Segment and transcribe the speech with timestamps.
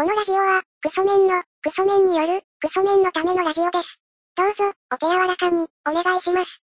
[0.00, 4.00] このラジオは、クソメンの、クソメンによる、クソメンのためのラジオです。
[4.34, 6.62] どうぞ、お手柔らかに、お願いします。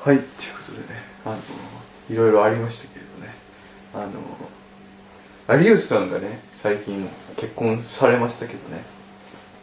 [0.00, 1.36] はい、ということでね、あの、
[2.08, 3.34] いろいろありましたけれどね、
[3.92, 4.06] あ
[5.54, 7.06] の、有吉さんがね、最近
[7.36, 8.82] 結婚されましたけどね、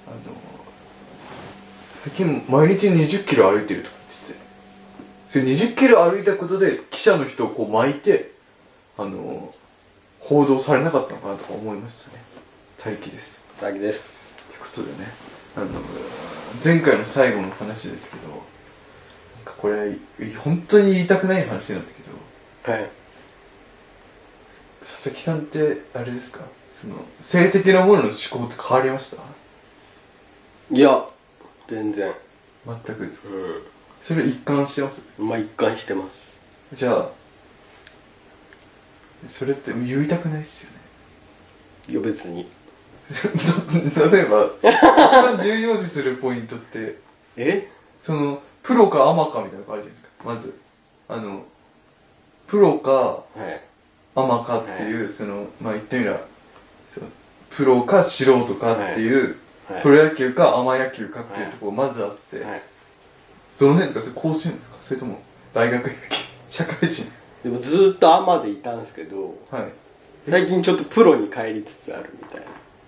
[0.06, 0.36] あの、
[2.04, 4.40] 最近毎日20キロ歩いてるとか言ってて、
[5.30, 8.34] それ20キロ歩いたことで記者の人をこう巻いて、
[9.00, 9.52] あの、
[10.28, 12.24] 報道されなかったのかなとか思いましたね。
[12.84, 13.44] 大気です。
[13.52, 14.34] 佐々木です。
[14.48, 15.12] ということでね、
[15.56, 15.68] あの、
[16.64, 18.40] 前回の最後の話ですけど、なん
[19.46, 19.96] かこれ、
[20.38, 22.90] 本当に言いたくない話なんだけど、はい。
[24.82, 26.40] 佐々木さんって、あれですか？
[26.74, 29.22] その、性的なものの思考って変わりました？
[30.76, 31.06] いや
[31.68, 32.12] 全然。
[32.66, 33.30] 全くですか？
[33.36, 33.62] う
[34.02, 35.04] それ一貫してます？
[35.22, 36.40] んまあ一貫してます。
[36.74, 37.10] じゃあ、
[39.28, 40.78] それって言いたくないっすよね。
[41.90, 42.50] いや別に。
[44.12, 46.98] 例えば、一番重要視するポイントって、
[47.38, 47.70] え？
[48.02, 50.10] その、プロかアマかみたいなのがあるじゃないですか。
[50.24, 50.58] まず、
[51.08, 51.44] あの、
[52.48, 53.62] プロかはい。
[54.16, 56.20] アマかっていう、その、まあ言ってみれば、
[57.52, 59.36] プロか素人かっていう、
[59.70, 59.84] はい。
[59.84, 62.62] プロ野球かアマ野球かっていうところまずあって、はい。
[63.60, 64.14] どの辺ですか？
[64.14, 64.76] それ甲子園ですか？
[64.80, 65.22] それとも
[65.54, 65.96] 大学野球？
[66.50, 67.12] 社会人？
[67.46, 69.66] でもずーっとアマでいたんですけどはい。
[70.28, 72.46] 最近ちょっとプロに帰りつつあるみたいな。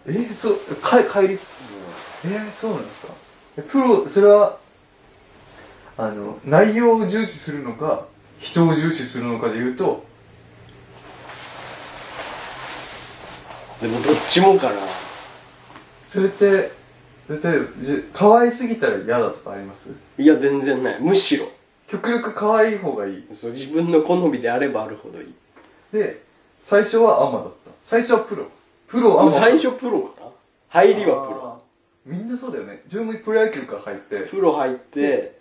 [0.08, 1.59] えー、そう、か帰りつつ、
[2.25, 3.13] えー、そうなんですか？
[3.55, 4.58] えプロ、それは、
[5.95, 8.08] あの、内容を重視するのか、
[8.39, 10.03] 人を重視するのかで言うと、
[13.80, 14.80] でもどっちもかな。
[16.08, 17.39] それって、例えば、
[17.80, 19.91] じ可愛すぎたら嫌だとかあります？
[20.17, 21.00] いや全然ない。
[21.00, 21.45] むしろ
[21.88, 23.27] 極力可愛い方がいい。
[23.33, 25.33] そう自分の好みであればあるほどいい
[25.91, 26.22] で、
[26.63, 27.72] 最初はアマだった。
[27.84, 28.45] 最初はプロ。
[28.88, 29.31] プロ、アマ。
[29.31, 30.28] 最初プロかな
[30.69, 31.63] 入りはプロ
[32.06, 32.81] みんなそうだよね。
[32.85, 35.38] 自分もプロ野球から入って、プロ入って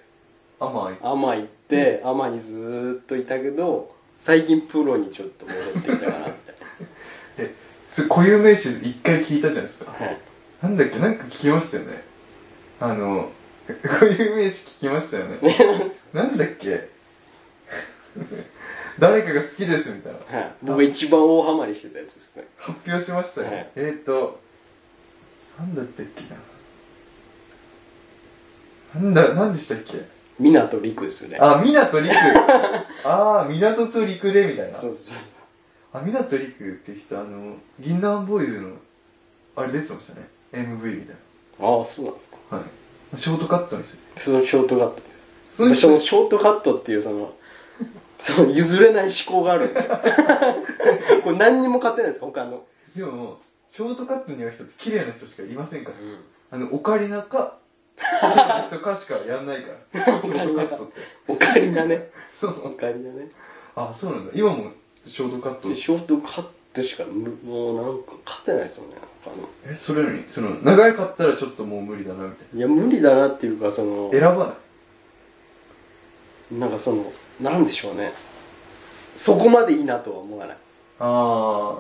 [0.59, 6.33] アマ行ってアマ行ってアマにずーっといたけど最近プロにちょっと戻ってきたかなみたい
[7.39, 7.55] え、
[8.09, 9.93] 固有名詞一回聞いたじゃないですか。
[10.01, 10.19] なはい
[10.63, 10.99] なんだっけ？
[10.99, 12.03] なんか聞きましたよね。
[12.81, 13.31] あの、
[13.67, 15.39] 固有名詞聞きましたよね。
[16.13, 16.89] なんだっけ？
[18.99, 20.39] 誰かが好きですみたいな。
[20.39, 23.47] はい、僕が一番大ハマりしてたやつですね発表しましたよ。
[23.49, 24.41] はいえーっと、
[25.59, 26.29] なんだったっけな。
[29.03, 30.05] なんだ、なんでしたっけ？
[30.39, 32.13] 港陸ですよねあ、港陸。
[33.05, 34.75] あー、港と陸でみたいな。
[34.77, 35.11] そうそ
[35.95, 38.71] うあ、港陸っていう人、あの、銀杏ボーイズの、
[39.57, 40.29] あれ出てましたね。
[40.53, 41.17] MV みたい
[41.61, 42.59] ああそうなんですかな。
[42.59, 42.67] はい。
[43.15, 44.25] ショートカットの人です。
[44.25, 45.13] そのショートカットで
[45.51, 47.35] すそのそのショートカットっていうその
[48.19, 49.75] その譲れない思考がある
[51.23, 52.65] これ何にも勝てないです他の、
[52.95, 55.97] でも、ショートカットに合う人って綺麗な人しかいませんから。
[56.51, 57.59] あの、オカリナか、
[57.97, 60.05] 綺麗な人かしかやんないから。
[60.05, 61.01] ショートカットって。
[61.29, 62.77] オカリナねそオう。
[62.77, 63.31] カリナね
[63.75, 64.33] あ、そうなんだ。
[64.35, 64.71] 今も
[65.07, 65.75] ショートカットで。
[65.75, 69.16] ショートカットしかむもうなんか勝てないですよね他の
[69.67, 74.19] え、それより、その、長かったらちょっともう無理だな、みたいいや無理だなっていうかそのな。
[74.19, 74.57] 選ばな
[76.53, 76.55] い？
[76.61, 78.13] なんかそのなんでしょうね
[79.17, 80.57] そこまでいいなとは思わない
[81.01, 81.79] あ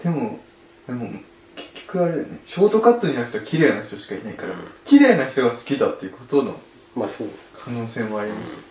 [0.00, 0.04] ー。
[0.04, 0.38] でも、
[0.86, 1.10] でも、
[1.56, 2.40] 結局あれだよね。
[2.44, 6.54] ショートカットに合う人は綺麗な人しかいないから、綺麗な人が好きだっていうことの
[6.94, 8.62] まあそうです可能性もありますよ。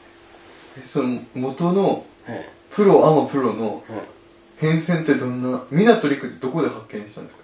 [0.78, 4.02] で、その、元の、はいプロ、アマプロのはい
[4.58, 7.44] 変遷ってどんな、港陸ってどこで発見したんですか？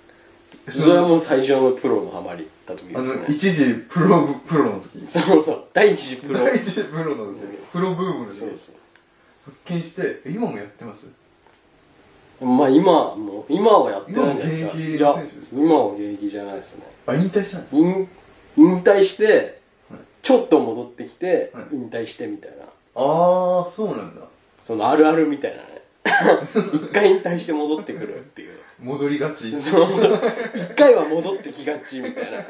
[0.70, 3.26] それはもう最初のプロのハマりだ時ですあの、ね。
[3.30, 5.04] 一時プロブ、プロの時。
[5.08, 5.64] そうそう。
[5.74, 6.40] 第一次プロ。
[6.40, 7.40] 第一次プロの時、
[7.72, 8.50] プロブームの時そう
[9.46, 11.08] 発見して、え今もやってます？
[12.40, 14.78] そうまあ今はもう今はやってないんじゃないですか。
[14.80, 16.86] 今も現役選手です今は現役じゃないですね。
[17.08, 17.66] あ、引退したの？
[17.72, 18.08] 引
[18.58, 20.00] 引退してはい。
[20.22, 21.66] ちょっと戻ってきてはい。
[21.74, 22.66] 引退してみたいな。
[22.96, 24.22] あー、そうなんだ。
[24.60, 25.82] そのあるあるみたいなね。
[26.74, 29.56] 一回引退して戻ってくるっていう戻りがち。
[29.60, 29.88] そう
[30.54, 32.46] 一回は戻ってきがちみたいな一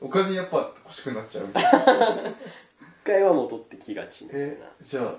[0.00, 2.34] お金やっぱ欲しくなっちゃうみたいな。
[3.04, 5.14] 回は戻ってきがちみたいなえ、じゃあ、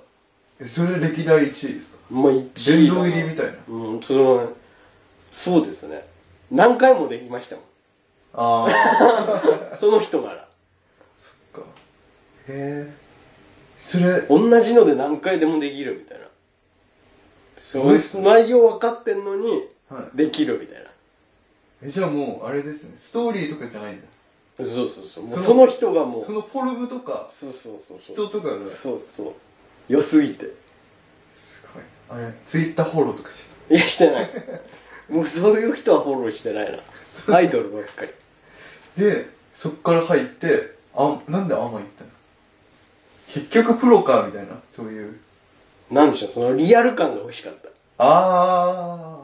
[0.59, 1.97] え、それ歴代1位ですか？
[2.11, 3.53] まあ一位殿堂入りみたいな。
[3.67, 4.53] うんその
[5.31, 6.03] そうですね
[6.51, 7.65] 何回もできましたもん
[8.33, 10.47] あー、 その人なら
[11.17, 11.61] そっか。
[12.47, 12.93] へえ。
[13.77, 16.25] それ、同じので何回でもできるみたいな
[18.23, 20.17] 内容分かってんのにはい。
[20.17, 20.89] できるみたいな。
[21.83, 22.93] え、じゃあもう、あれですね。
[22.97, 24.07] ストーリーとかじゃないんだ。
[24.65, 29.33] そうそうそうそのその人がもうそのフォルムとか、そうそうそう人とかが、すそうそう。
[29.87, 30.45] 良すぎて。
[31.73, 31.83] ごい。
[32.09, 34.43] あれ、ツイッターフォローとかしていやしてないです。
[35.09, 37.35] もうそういう人はフォローしてないな。
[37.35, 38.11] アイドルばっかり。
[38.97, 42.23] でそっから入ってあなんでアマ行ったんですか？
[43.33, 44.59] 結局プロかみたいな。
[44.69, 45.17] そういう
[45.91, 47.69] なんでしょうそのリアル感が欲しかった。
[47.97, 49.19] あ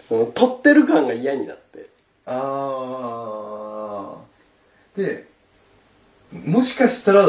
[0.00, 1.88] その撮ってる感が嫌になって。
[2.26, 4.18] あああ
[4.96, 5.26] で
[6.32, 7.24] もしかしたら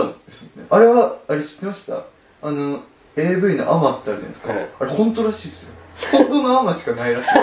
[0.70, 2.04] あれはあれ知ってました？
[2.44, 2.82] あの
[3.16, 4.70] AV のアマってあるじゃないですか、はい。
[4.80, 5.76] あれ本当らしいですよ。
[6.12, 7.36] 本当のアマしかないらしい。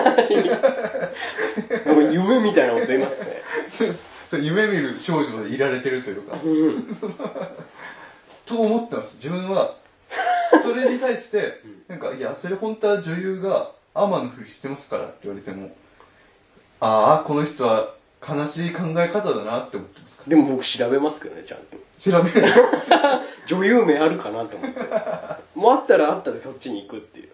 [1.89, 3.27] もう夢みたいなこと言いますね。
[3.69, 3.95] そう
[4.29, 6.37] そう夢見る少女でいられてるというか。
[6.43, 6.97] うん。
[8.47, 9.17] と思ってます。
[9.17, 9.77] 自分は
[10.63, 15.71] それに対してなんかいやそれ本当は女優がアマのふりしてますからって言われても
[16.81, 17.95] ああこの人は
[18.27, 20.31] 悲しい考え方だなって思ってますか？
[20.31, 21.79] でも僕調べますけどねちゃんと。
[21.99, 22.49] 調べる？
[23.47, 24.81] 女優名あるかなと思って。
[25.55, 27.29] もうあったらあったでそっちに行くっていう。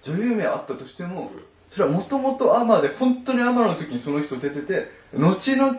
[0.00, 1.30] 女優名あったとしても
[1.68, 5.76] それはもともとアマで本当にアマの時にその人出てて後々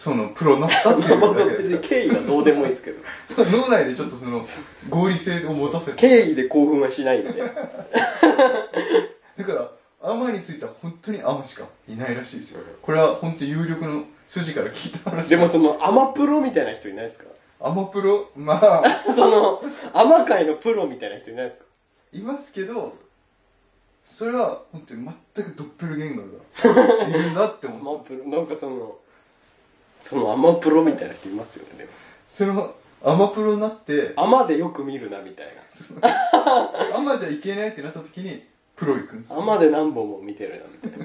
[0.00, 1.62] そのプロになったっていうまあだけで。
[1.62, 3.02] す 別に経緯はどうでもいいですけど。
[3.28, 4.42] その脳内でちょっとその
[4.88, 5.98] 合理性を持たせて。
[5.98, 7.34] 経緯で興奮はしないんで。
[7.38, 7.48] だ
[9.44, 9.70] から
[10.02, 12.62] アマについては本当にアマしかいないらしいですよ。
[12.80, 15.28] これは本当有力の筋から聞いた話。
[15.28, 17.24] でもそのアマプロみたいな人いないですか？
[17.60, 18.30] アマプロ？
[18.34, 18.88] まあ。
[19.14, 19.62] その
[19.92, 21.66] アマ界のプロみたいな人いないですか？
[22.14, 22.94] いますけど
[24.02, 26.32] それは本当に全くドッペルゲンガー
[27.04, 28.96] がいるなってア思うマプロなんかその
[30.00, 31.90] そのアマプロみたいな人いますよねでも。
[32.28, 35.50] そのアマプロになってアマでよく見るなみたい
[36.94, 38.44] アマじゃいけないってなった時に
[38.76, 39.36] プロ行くんですよ。
[39.36, 41.00] なアマで何本も見てるなみたい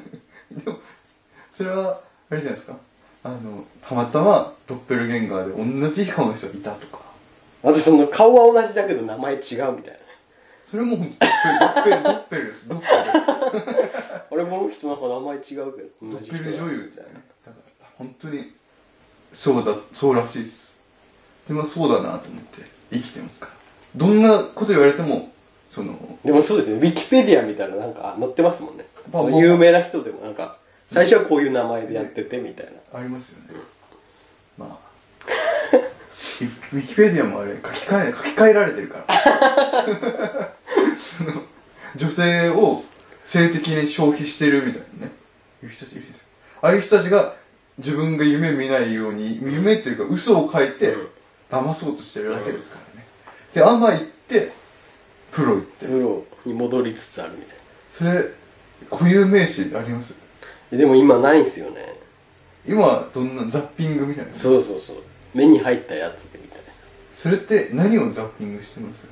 [0.65, 0.77] な。
[1.51, 2.77] それはあれじゃないですか。
[3.23, 7.01] あのたまたまドッペルゲンガーで同じ顔の人がいたとか。
[7.63, 9.47] あとその顔は同じだけど名前違うみ
[9.81, 9.99] たいな。
[10.65, 12.69] それも本当ドッペルドッペルです。
[12.69, 12.91] ドッペル。
[14.31, 15.65] あれこの人なんか名前違うけど
[16.01, 18.53] ド同じ人ッペル女優みたいなだから本当に
[19.35, 20.79] そうだそうらしいです。
[21.47, 22.61] でもそうだなと思って
[22.91, 23.51] 生きてますから。
[23.95, 25.29] どんなこと言われても
[25.67, 26.77] そのでもそうですね。
[26.77, 28.85] ウィキペディア見たらなんか載ってますもんね。
[29.11, 32.99] まあ有名な人でもなんか最初はこういう名前でやっててみたいな。
[32.99, 33.59] ありますよね。
[34.57, 34.77] まあ
[36.73, 39.05] ウィキペディアもあれ書き換え書き換えられてるから。
[40.97, 41.43] その
[41.95, 42.83] 女性を
[43.25, 45.11] 性的に消費してるみたいなね。
[45.63, 46.25] いう人たちいるんですよ
[46.61, 47.35] ああいう人たちが
[47.77, 51.07] 自分が夢見ないように夢っていうか嘘を書いてうん。
[51.47, 53.07] 騙そうとしてるだけですからね。
[53.53, 54.51] でアマ行って
[55.31, 55.85] プロ行って。
[55.85, 57.57] プロに戻りつつあるみたい
[57.91, 58.23] それ
[58.89, 60.15] 固有名詞あります？
[60.71, 61.93] なでも今ないんすよね。
[62.67, 64.33] 今どんなザッピングみたいな。
[64.33, 64.97] そうそうそう。
[65.35, 66.59] 目に入ったやつでみたい
[67.13, 69.07] それって何をザッピングしてます？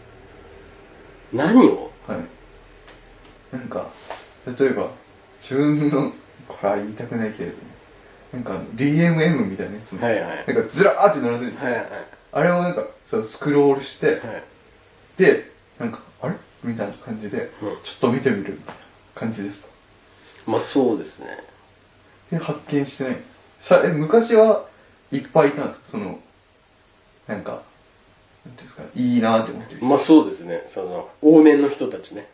[1.32, 1.92] な何を？
[2.08, 3.56] はい。
[3.56, 3.90] なんか
[4.48, 4.90] 例えば
[5.40, 6.12] 自分の
[6.48, 7.62] これは言いたくないけれども
[8.34, 10.44] なんか DMM みたいなやつも、はいはい。
[10.48, 11.90] なんかずらーって並んでるんですよ、はいはい。
[12.32, 14.20] あれをなんかそうスクロールして、はい。
[15.18, 16.36] でなんかあれ？
[16.64, 17.70] みたいな感じで、うん。
[17.84, 18.82] ちょっと見てみるみたいな
[19.14, 21.28] 感じですとまあそうですね。
[22.32, 23.18] で発見してない。
[23.60, 24.66] さえ昔は
[25.12, 25.86] いっぱいいたんですか？
[25.86, 26.20] その
[27.28, 27.62] なんか
[28.46, 28.84] なんですか？
[28.96, 29.86] いいなーって思ってる人。
[29.86, 30.64] まあそうですね。
[30.68, 32.28] その往年の人たちね。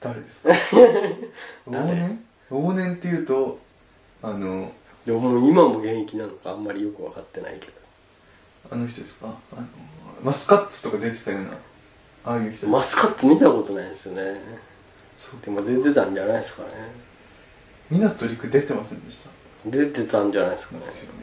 [0.00, 0.52] 誰ですか？
[1.70, 1.94] 往誰？
[1.94, 3.60] 年往年っていうと
[4.22, 4.72] あの
[5.06, 7.72] でも今も現役なのかあんまりよく分かってないけど。
[8.72, 9.34] あの人ですか？
[9.52, 9.66] あの
[10.22, 11.48] マスカッツとか出てたような
[12.24, 14.40] ああいう人マスカッツ見たことないですよね。
[15.16, 16.68] そうでも出てたんじゃないですかね。
[17.90, 19.30] 港陸出てませんでした？
[19.66, 20.80] 出てたんじゃないですかね。
[20.80, 21.18] ですよね。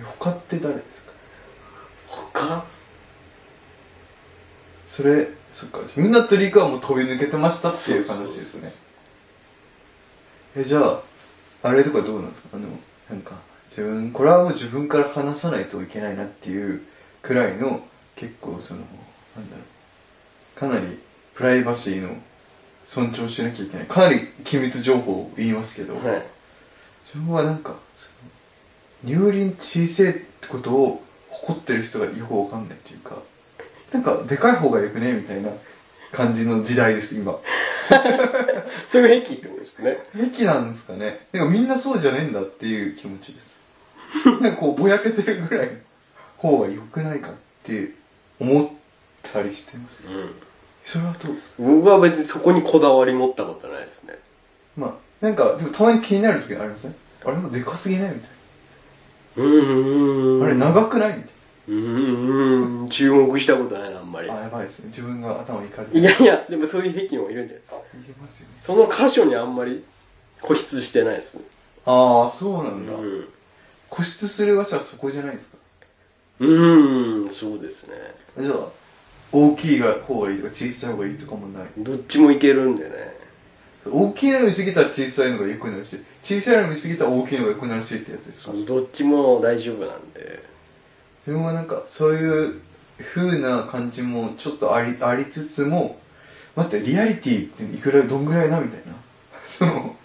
[0.00, 1.12] え他って誰ですか？
[2.32, 2.64] 他？
[4.86, 5.78] それそっか。
[5.96, 8.70] 港陸はもう飛び抜けてましたっていう話ですね。
[10.56, 11.00] えじゃあ
[11.62, 12.58] あれとかどうなんですか？
[12.58, 12.68] あの
[13.10, 13.36] なんか
[13.68, 16.82] 自分これはもう自分から話さないといけないなっていう
[17.22, 17.82] くらいの
[18.16, 19.62] 結構そのなんだろ
[20.56, 20.98] うかなり
[21.34, 22.16] プライバシーの
[22.84, 23.86] 尊重しなきゃいけない。
[23.86, 26.22] かなり機密情報を言いますけど、はい。
[27.04, 27.76] 自分はなんか
[29.04, 33.16] 乳輪小せえってことを誇ってる人がよくわかんないっていうか
[33.90, 35.50] なんかでかい方がよくねみたいな
[36.12, 37.38] 感じの時代です今
[38.88, 39.98] そういう癖ってことですかね。
[40.20, 41.26] 駅なんですかね。
[41.32, 43.60] でもみんなそうじゃねえんだっていう気持ちです。
[44.40, 45.72] なんかこうぼやけてるぐらいの
[46.36, 47.32] 方が良くないかっ
[47.64, 47.90] て
[48.40, 48.68] 思っ
[49.22, 50.04] たりしてます。
[50.06, 50.34] うん。
[50.84, 51.54] それはどうですか？
[51.58, 54.18] 僕は別にそこにこだわり持ったことないですね。
[54.76, 56.94] まあなんかでもたまに気になる時ありません？
[57.24, 58.10] あれなんかでかすぎない？
[58.10, 58.30] みたい
[59.36, 61.08] うんなあれ長くない？
[61.10, 64.30] みたいなーん注目したことないなあんまり。
[64.30, 64.88] あやばいですね。
[64.88, 68.54] 自分が頭いかれていやいやでもそういう癖もいるんじゃないですかいけますよね。
[68.58, 69.84] その箇所にあんまり
[70.40, 71.36] 固執してないです。
[71.36, 71.44] ね
[71.84, 73.28] ああそうなんだ、うん。
[73.90, 75.58] 固執する場所はそこじゃないですか？
[76.40, 77.94] うーんそうですね。
[78.38, 78.68] じゃあ
[79.30, 81.62] 大きいが方がいいとか小さい方がいいとかもない。
[81.78, 82.90] どっちもいけるんでね。
[83.84, 88.52] 大きいの見すぎたら小さいのが良くなるし小さいの見すぎたら大きいのが良くなるしってやつですか？
[88.64, 90.44] どっちも大丈夫なんで
[91.26, 92.60] 自分はなんかそういう
[93.00, 95.98] 風な感じもちょっとありありつつも
[96.56, 98.96] 待ってリアリティっていくらどんぐらいなみたいな。
[99.46, 99.96] その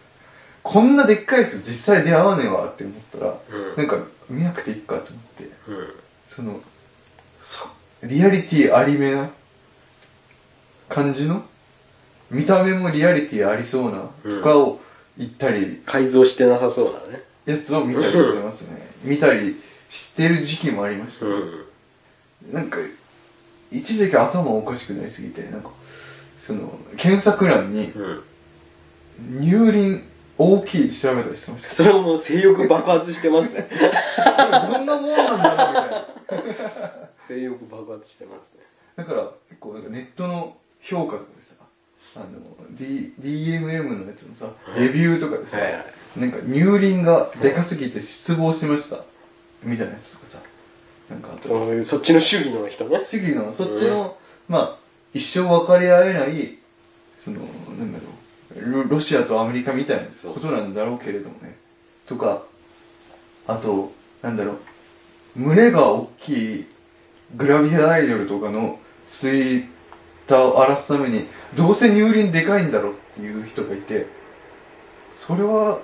[0.64, 3.78] こんなでっかい人実際出会わねえわって思ったら、うん。
[3.78, 3.98] なんか
[4.30, 5.44] 見なくていいかと思って。
[5.70, 5.94] うん。
[6.28, 6.60] その
[7.42, 7.70] そ
[8.04, 9.30] リアリティありめな
[10.90, 11.44] 感じの
[12.30, 14.80] 見た目もリアリティありそうなとかを
[15.18, 17.24] 言ったり、改造してなさそうなね。
[17.46, 18.86] やつを見たりしてますね。
[19.04, 21.66] 見たりしてる時期もありました、うん。
[22.52, 22.78] なんか
[23.72, 25.72] 一時期頭おかしくなりすぎてなんか
[26.40, 28.24] その検索欄にうん。
[29.42, 30.04] 乳輪
[30.38, 31.72] 大きい調べたりしてました。
[31.72, 33.68] それはもう性欲爆発してますね。
[34.70, 36.08] どんなもんなんだろうみたいな。
[37.28, 38.64] 性欲爆発してますね。
[38.96, 41.56] だから結構なんかネットの評価とかでさ
[42.16, 42.26] あの、
[42.72, 45.86] D、DMM のやつのさレビューとかでさ、はいはい。
[46.20, 48.98] なんか乳輪がでかすぎて失望しました
[49.68, 50.40] みたいなやつとかさ
[51.10, 53.00] なんかそのそっちの主義の人ね。
[53.06, 54.18] 主義のそっちの、
[54.50, 54.78] まあ
[55.14, 56.58] 一生分かり合えない
[57.20, 57.40] その
[57.78, 58.06] なんだろ
[58.62, 61.58] うロロシアとアメリカみたいなことなんだろうけれどもね。
[62.06, 62.44] とか
[63.48, 64.58] あとなんだろう
[65.36, 66.66] 胸が大きい
[67.36, 69.66] グラビアアイドルとかのツイッ
[70.28, 74.08] ターを荒らすためにどうせ乳輪でかいんだろうっていう人がいて
[75.16, 75.80] それは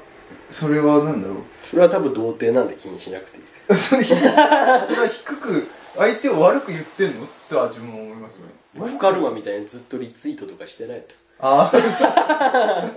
[0.49, 1.37] それはなんだろう？
[1.63, 3.75] それは多分童貞なんで気にしなくていいですよ。
[3.75, 7.25] そ れそれは低く相手を悪く言ってんの？
[7.25, 8.47] っては自分は思いますね。
[8.75, 11.15] フカルマみたいにずっとリツイートとかしてないと。
[11.39, 12.91] ああ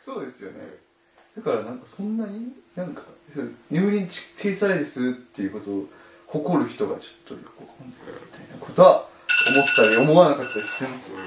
[0.00, 0.58] そうですよね。
[1.36, 3.02] だからなんかそんなになんか
[3.32, 5.86] そう乳輪ち小さいですっていうことを
[6.26, 9.08] 誇る人がちょっとよくわかんないみたいなことは
[9.48, 11.18] 思ったり思わなかったりしてますよ。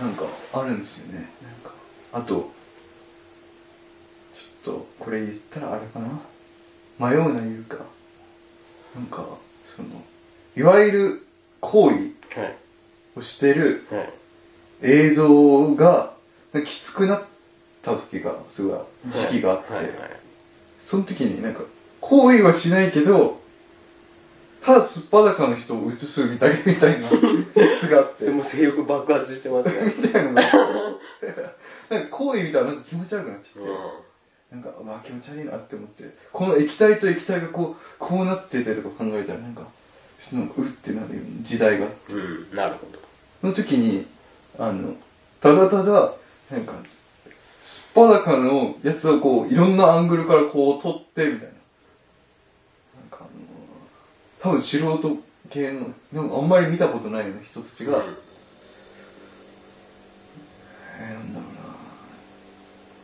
[0.00, 1.28] なんかあるんですよね。
[1.42, 1.70] なんか
[2.12, 2.50] あと
[4.34, 7.08] ちょっとこれ言ったらあれかな？
[7.10, 7.78] 迷うな言うか。
[8.94, 9.24] なんか
[9.64, 9.88] その
[10.56, 11.26] いわゆる
[11.60, 11.94] 行為
[12.40, 12.56] はい
[13.16, 14.12] をしてるはい。
[14.82, 16.14] 映像が
[16.64, 17.24] きつくなっ
[17.82, 19.72] た時がすごい時期があって、
[20.80, 21.62] その時になんか
[22.00, 23.40] 行為はしないけど
[24.62, 27.12] ただすっぱだかの人を映すみたいみたいなや
[27.80, 28.24] つがあって。
[28.24, 29.94] それも性欲爆発してますね。
[29.96, 33.68] みたいな なんか行為見たらなんか気持ち悪くなっちゃって、
[34.54, 39.66] なんかうわ気持ち悪いなって思ってこの液体と液体がこうこうなってたりとか考えたらなんか
[40.16, 41.86] ちょっとうってなるような時代が。
[42.08, 42.18] うん、う
[42.52, 43.00] ん、なるほど。
[43.40, 44.06] その時に
[44.56, 44.94] あの
[45.40, 46.12] ただただ
[46.52, 47.04] なんかす
[47.62, 51.48] すっぱだかのやつをこういろんなアングルからこう撮ってみたいな。
[51.48, 51.50] なん
[53.10, 53.28] かあの
[54.38, 55.18] 多分素人
[55.50, 58.00] 系のなんかあんまり見たことないような人たちが、
[61.00, 61.46] えー、なんだろ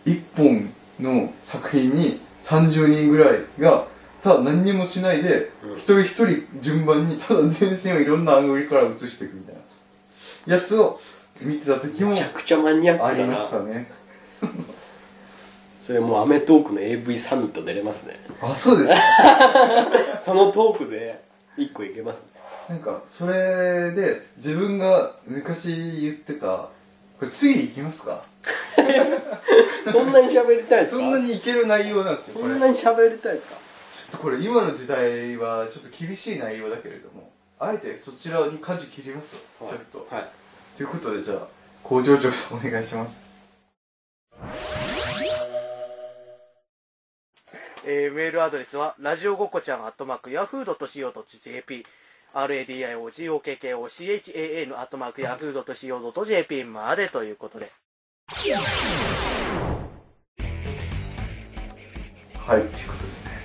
[0.06, 0.14] うな。
[0.14, 0.69] 一本
[1.00, 3.86] の作品に30人ぐらいが
[4.22, 5.76] ただ何にもしないで、うん。
[5.76, 9.60] 一人一人順番にただ全身をいろんなアングルから映していくみたいな。
[10.56, 11.00] やつを
[11.40, 13.90] 見てた時もめちゃくちゃマニアックありましたね。
[15.80, 18.14] それもう『アメトーーク』の AV サミット出れますね。
[18.42, 18.92] あそうです。
[18.94, 19.00] か
[20.20, 21.22] そのトークで
[21.56, 22.24] 一個いけますね。
[22.68, 26.70] なんかそれで自分が昔言ってたこ
[27.22, 28.22] れ次行きますか？
[29.92, 30.98] そんなに喋りたいですか？
[30.98, 32.54] そんなにいける内容なんですよそこれ。
[32.54, 33.54] んなに喋りたいですか？
[33.54, 33.60] ちょ
[34.08, 40.06] っとこれ今の時代はちょっと厳しい内容だけれどもあえてそちらに舵切りますよ、ちょっと。
[40.14, 40.28] はい。
[40.76, 41.46] ということでじゃあ
[41.82, 43.26] 工場長さんお願いします。
[47.84, 51.86] えーメールアドレスは、ラジオごこちゃん、アットマーク、ヤフー .co.jp、
[52.34, 57.72] radiokokochan、アットマーク、ヤフー .co.jp までということで。
[58.40, 58.46] は
[62.58, 63.36] いということでね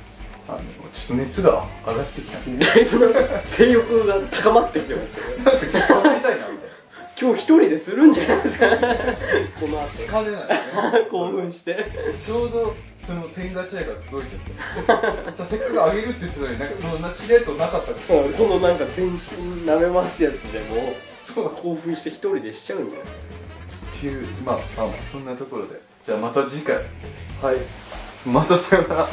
[0.48, 0.60] あの
[0.94, 2.38] ちょっと熱が上がってきた。
[2.40, 5.44] んで意外となんか性欲が高まってきてますね。
[5.44, 5.78] なんかちょっと
[6.10, 6.48] 喋りたいな。
[6.48, 6.70] みたい
[7.20, 8.68] 今日一人でするんじゃないですか。
[9.60, 10.82] このなしかねないですね。
[11.10, 11.86] 後興奮して
[12.18, 15.34] ちょうどその天ガチャイが届いちゃって。
[15.34, 19.20] させっかくあげるって言ってたのになんかそんなしれっとなかったんですよそのなんか全身
[19.66, 21.54] 舐め回すやつでもそう。
[21.54, 23.45] っ興奮して一人でしちゃうんじゃないですか
[24.00, 25.82] ていうまあまあまあそんなところで。
[26.04, 26.76] じゃあまた次回。
[26.76, 26.82] は
[27.54, 27.58] い。
[28.28, 29.08] またさよなら。